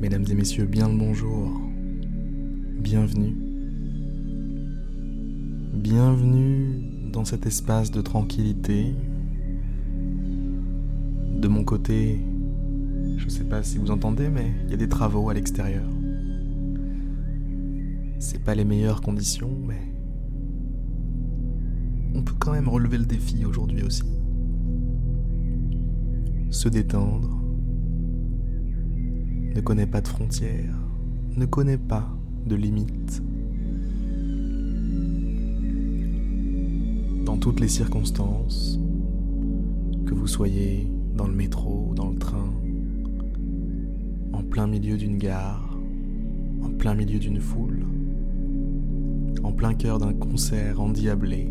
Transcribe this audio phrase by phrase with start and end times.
[0.00, 1.60] Mesdames et messieurs, bien le bonjour.
[2.78, 3.34] Bienvenue.
[5.74, 8.94] Bienvenue dans cet espace de tranquillité.
[11.34, 12.20] De mon côté,
[13.16, 15.90] je ne sais pas si vous entendez, mais il y a des travaux à l'extérieur.
[18.20, 19.82] C'est pas les meilleures conditions, mais
[22.14, 24.04] on peut quand même relever le défi aujourd'hui aussi.
[26.50, 27.37] Se détendre,
[29.58, 30.78] ne connaît pas de frontières,
[31.36, 32.08] ne connaît pas
[32.46, 33.20] de limites.
[37.24, 38.78] Dans toutes les circonstances,
[40.06, 42.54] que vous soyez dans le métro, dans le train,
[44.32, 45.76] en plein milieu d'une gare,
[46.62, 47.84] en plein milieu d'une foule,
[49.42, 51.48] en plein cœur d'un concert endiablé,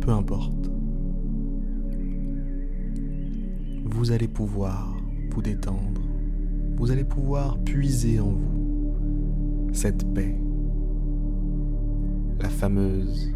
[0.00, 0.70] peu importe.
[3.84, 4.96] Vous allez pouvoir
[5.32, 6.00] vous détendre,
[6.80, 10.34] vous allez pouvoir puiser en vous cette paix,
[12.40, 13.30] la fameuse,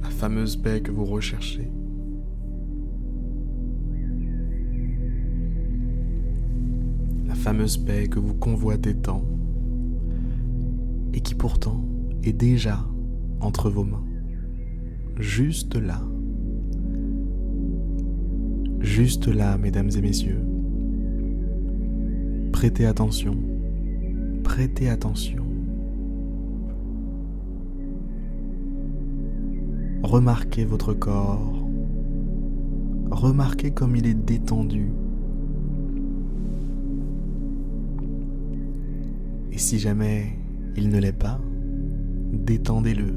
[0.00, 1.68] la fameuse paix que vous recherchez.
[7.26, 9.24] La fameuse paix que vous convoitez tant
[11.12, 11.84] et qui pourtant
[12.22, 12.86] est déjà
[13.40, 14.06] entre vos mains,
[15.18, 16.00] juste là,
[18.78, 20.55] juste là, mesdames et messieurs.
[22.56, 23.36] Prêtez attention,
[24.42, 25.44] prêtez attention.
[30.02, 31.68] Remarquez votre corps,
[33.10, 34.90] remarquez comme il est détendu.
[39.52, 40.38] Et si jamais
[40.78, 41.38] il ne l'est pas,
[42.32, 43.12] détendez-le.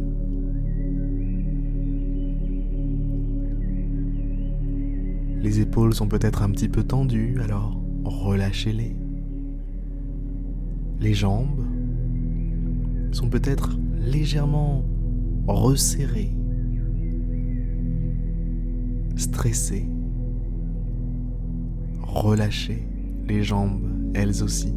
[5.41, 8.97] Les épaules sont peut-être un petit peu tendues, alors relâchez-les.
[10.99, 11.65] Les jambes
[13.11, 14.83] sont peut-être légèrement
[15.47, 16.35] resserrées,
[19.15, 19.87] stressées.
[22.01, 22.87] Relâchez
[23.27, 24.73] les jambes, elles aussi.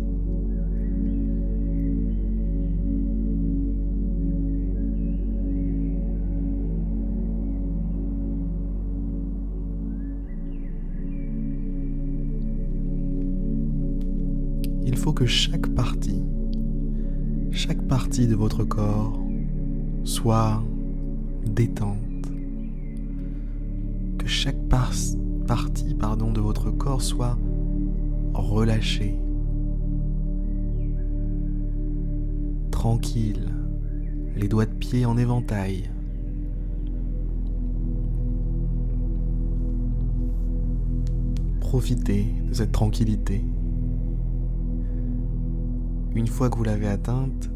[15.03, 16.23] Faut que chaque partie,
[17.51, 19.21] chaque partie de votre corps
[20.05, 20.63] soit
[21.45, 21.99] détente.
[24.17, 25.19] Que chaque partie
[25.99, 27.37] pardon, de votre corps soit
[28.33, 29.19] relâchée.
[32.71, 33.49] Tranquille,
[34.37, 35.91] les doigts de pied en éventail.
[41.59, 43.45] Profitez de cette tranquillité.
[46.15, 47.51] Une fois que vous l'avez atteinte,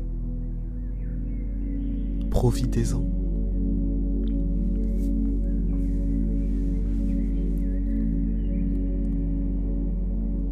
[2.30, 3.04] profitez-en.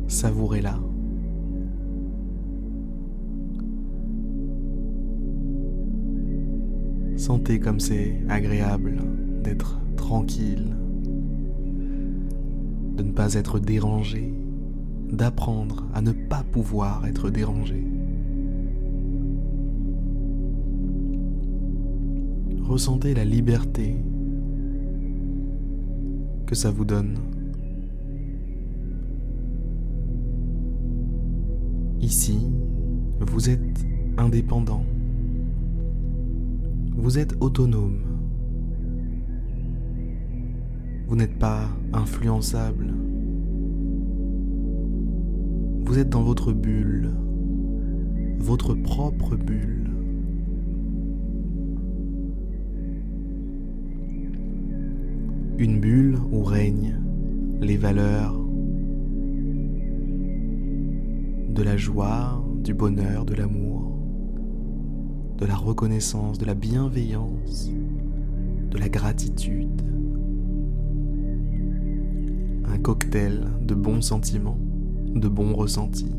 [0.06, 0.78] Savourez-la.
[7.16, 9.02] Sentez comme c'est agréable
[9.42, 10.76] d'être tranquille,
[12.96, 14.34] de ne pas être dérangé,
[15.14, 17.84] d'apprendre à ne pas pouvoir être dérangé.
[22.62, 23.96] Ressentez la liberté
[26.46, 27.18] que ça vous donne.
[32.00, 32.38] Ici,
[33.20, 33.86] vous êtes
[34.18, 34.84] indépendant.
[36.96, 38.00] Vous êtes autonome.
[41.06, 43.03] Vous n'êtes pas influençable.
[45.84, 47.10] Vous êtes dans votre bulle,
[48.38, 49.90] votre propre bulle.
[55.58, 56.98] Une bulle où règnent
[57.60, 58.34] les valeurs
[61.54, 63.92] de la joie, du bonheur, de l'amour,
[65.38, 67.70] de la reconnaissance, de la bienveillance,
[68.70, 69.82] de la gratitude.
[72.66, 74.58] Un cocktail de bons sentiments,
[75.14, 76.12] de bons ressentis.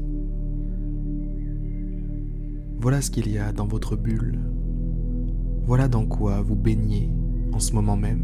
[2.79, 4.39] Voilà ce qu'il y a dans votre bulle.
[5.65, 7.09] Voilà dans quoi vous baignez
[7.51, 8.23] en ce moment même.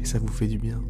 [0.00, 0.80] Et ça vous fait du bien.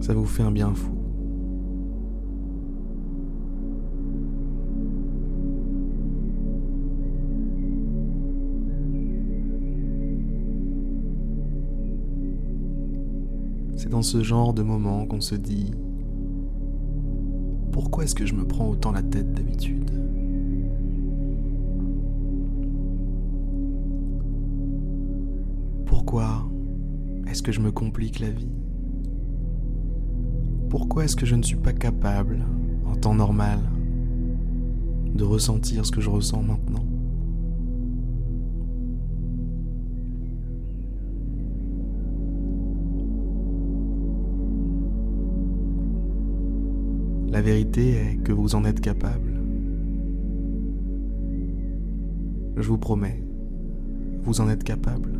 [0.00, 1.01] Ça vous fait un bien fou.
[13.92, 15.70] Dans ce genre de moment qu'on se dit
[17.72, 19.90] pourquoi est-ce que je me prends autant la tête d'habitude?
[25.84, 26.48] Pourquoi
[27.28, 28.48] est-ce que je me complique la vie?
[30.70, 32.46] Pourquoi est-ce que je ne suis pas capable,
[32.86, 33.58] en temps normal,
[35.14, 36.91] de ressentir ce que je ressens maintenant?
[47.32, 49.32] La vérité est que vous en êtes capable.
[52.58, 53.24] Je vous promets,
[54.22, 55.18] vous en êtes capable.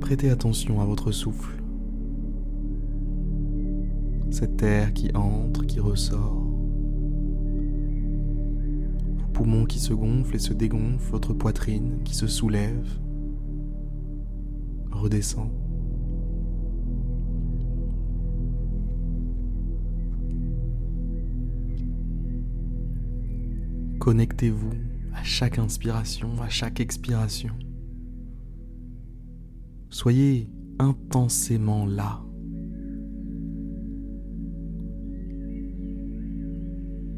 [0.00, 1.62] Prêtez attention à votre souffle.
[4.30, 6.49] Cet air qui entre, qui ressort
[9.40, 12.86] poumons qui se gonflent et se dégonflent, votre poitrine qui se soulève,
[14.92, 15.50] redescend.
[23.98, 24.74] Connectez-vous
[25.14, 27.54] à chaque inspiration, à chaque expiration.
[29.88, 32.22] Soyez intensément là.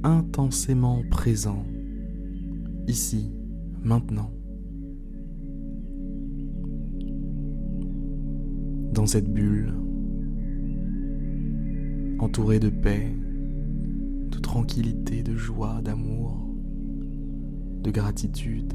[0.04, 1.66] Intensément présent
[2.88, 3.30] ici,
[3.82, 4.30] maintenant.
[8.92, 9.72] Dans cette bulle,
[12.18, 13.14] entourée de paix,
[14.30, 16.38] de tranquillité, de joie, d'amour,
[17.82, 18.74] de gratitude.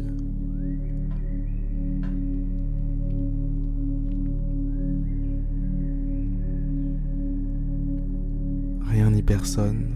[8.81, 9.93] Rien ni personne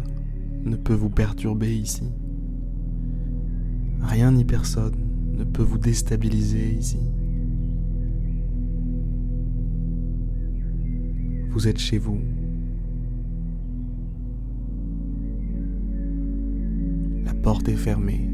[0.63, 2.03] ne peut vous perturber ici.
[4.01, 4.95] Rien ni personne
[5.37, 6.99] ne peut vous déstabiliser ici.
[11.49, 12.19] Vous êtes chez vous.
[17.25, 18.29] La porte est fermée.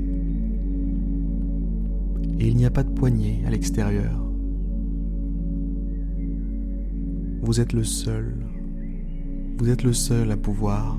[2.40, 4.24] Et il n'y a pas de poignée à l'extérieur.
[7.42, 8.36] Vous êtes le seul.
[9.58, 10.98] Vous êtes le seul à pouvoir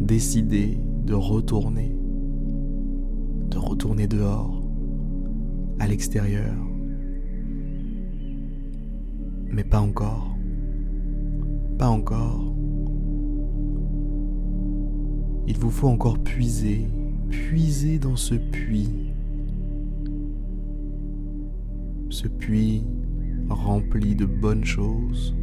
[0.00, 1.97] décider de retourner
[3.48, 4.62] de retourner dehors,
[5.78, 6.54] à l'extérieur.
[9.50, 10.36] Mais pas encore.
[11.78, 12.54] Pas encore.
[15.46, 16.88] Il vous faut encore puiser,
[17.30, 19.12] puiser dans ce puits.
[22.10, 22.84] Ce puits
[23.48, 25.34] rempli de bonnes choses.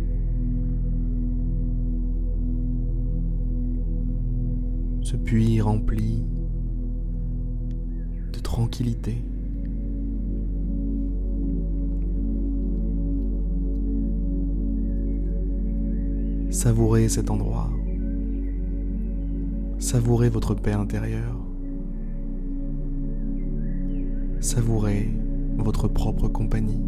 [5.01, 6.25] Ce puits rempli
[8.55, 9.21] tranquillité.
[16.49, 17.69] Savourez cet endroit.
[19.77, 21.37] Savourez votre paix intérieure.
[24.39, 25.11] Savourez
[25.57, 26.81] votre propre compagnie.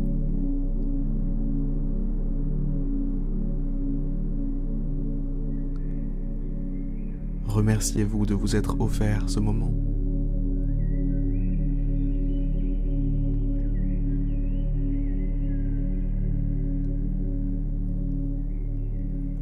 [7.43, 9.73] Remerciez-vous de vous être offert ce moment.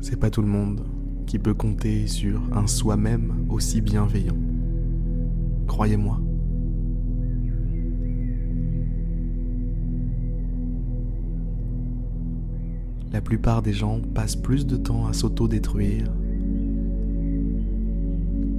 [0.08, 0.86] C'est pas tout le monde
[1.26, 4.38] qui peut compter sur un soi-même aussi bienveillant.
[5.66, 6.22] Croyez-moi.
[13.12, 16.14] La plupart des gens passent plus de temps à s'auto-détruire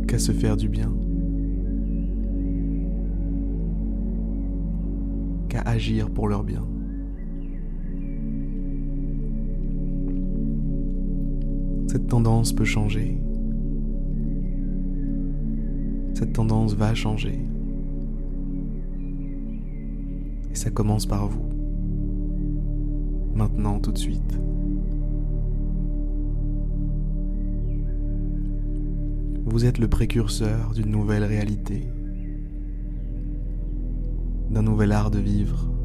[0.08, 0.92] qu'à se faire du bien,
[5.48, 6.66] qu'à agir pour leur bien.
[11.96, 13.18] Cette tendance peut changer.
[16.12, 17.40] Cette tendance va changer.
[20.50, 21.48] Et ça commence par vous.
[23.34, 24.38] Maintenant, tout de suite.
[29.46, 31.88] Vous êtes le précurseur d'une nouvelle réalité,
[34.50, 35.75] d'un nouvel art de vivre.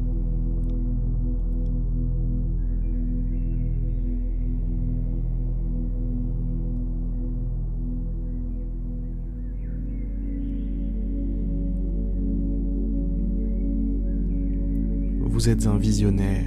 [15.42, 16.46] Vous êtes un visionnaire.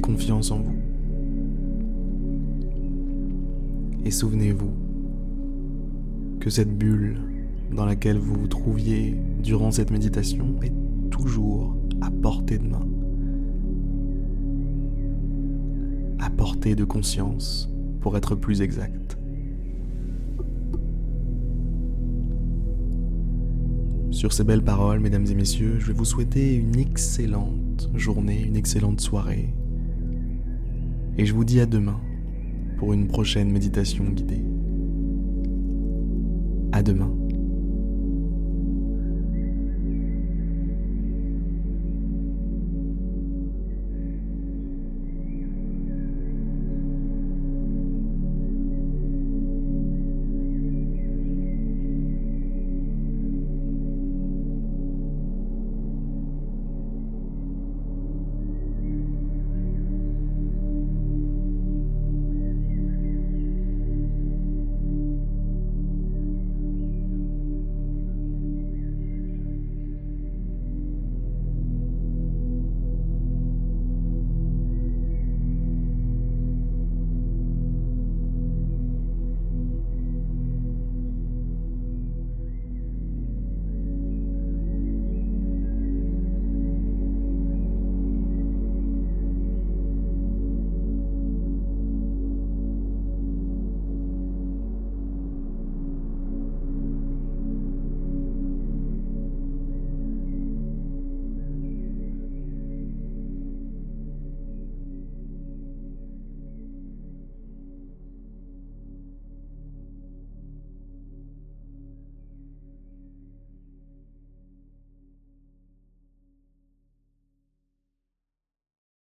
[0.00, 0.74] confiance en vous.
[4.04, 4.72] Et souvenez-vous
[6.40, 7.18] que cette bulle
[7.72, 10.72] dans laquelle vous vous trouviez durant cette méditation est
[11.10, 12.86] toujours à portée de main,
[16.36, 17.68] portée de conscience
[18.00, 19.18] pour être plus exact.
[24.10, 28.56] Sur ces belles paroles, mesdames et messieurs, je vais vous souhaiter une excellente journée, une
[28.56, 29.52] excellente soirée.
[31.18, 32.00] Et je vous dis à demain
[32.78, 34.44] pour une prochaine méditation guidée.
[36.72, 37.25] À demain.